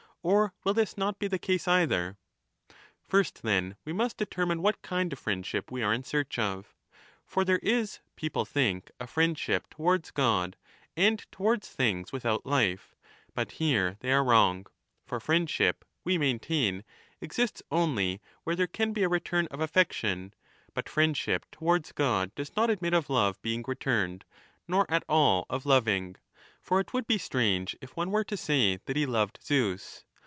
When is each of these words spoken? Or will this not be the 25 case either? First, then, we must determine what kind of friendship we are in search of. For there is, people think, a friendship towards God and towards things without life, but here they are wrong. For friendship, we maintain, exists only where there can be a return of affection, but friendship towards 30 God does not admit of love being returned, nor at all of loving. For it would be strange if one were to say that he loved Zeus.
Or 0.23 0.53
will 0.63 0.75
this 0.75 0.99
not 0.99 1.17
be 1.17 1.25
the 1.27 1.39
25 1.39 1.47
case 1.47 1.67
either? 1.67 2.15
First, 3.01 3.41
then, 3.41 3.75
we 3.83 3.91
must 3.91 4.17
determine 4.17 4.61
what 4.61 4.83
kind 4.83 5.11
of 5.11 5.17
friendship 5.17 5.71
we 5.71 5.81
are 5.81 5.91
in 5.91 6.03
search 6.03 6.37
of. 6.37 6.75
For 7.25 7.43
there 7.43 7.57
is, 7.63 8.01
people 8.15 8.45
think, 8.45 8.91
a 8.99 9.07
friendship 9.07 9.67
towards 9.71 10.11
God 10.11 10.57
and 10.95 11.25
towards 11.31 11.69
things 11.69 12.11
without 12.11 12.45
life, 12.45 12.93
but 13.33 13.53
here 13.53 13.97
they 14.01 14.11
are 14.11 14.23
wrong. 14.23 14.67
For 15.07 15.19
friendship, 15.19 15.83
we 16.03 16.19
maintain, 16.19 16.83
exists 17.19 17.63
only 17.71 18.21
where 18.43 18.55
there 18.55 18.67
can 18.67 18.93
be 18.93 19.01
a 19.01 19.09
return 19.09 19.47
of 19.47 19.59
affection, 19.59 20.35
but 20.75 20.87
friendship 20.87 21.47
towards 21.51 21.89
30 21.89 21.93
God 21.97 22.35
does 22.35 22.55
not 22.55 22.69
admit 22.69 22.93
of 22.93 23.09
love 23.09 23.41
being 23.41 23.65
returned, 23.67 24.25
nor 24.67 24.85
at 24.87 25.03
all 25.09 25.47
of 25.49 25.65
loving. 25.65 26.15
For 26.61 26.79
it 26.79 26.93
would 26.93 27.07
be 27.07 27.17
strange 27.17 27.75
if 27.81 27.95
one 27.97 28.11
were 28.11 28.23
to 28.25 28.37
say 28.37 28.77
that 28.85 28.95
he 28.95 29.07
loved 29.07 29.39
Zeus. 29.41 30.05